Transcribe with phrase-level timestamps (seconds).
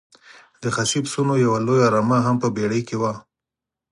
[0.61, 3.13] د خسي پسونو یوه لویه رمه هم په بېړۍ کې وه.